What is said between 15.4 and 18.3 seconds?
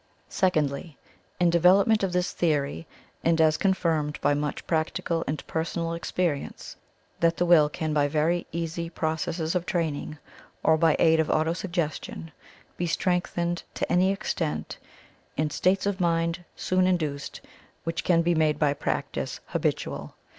states of mind soon induced, which can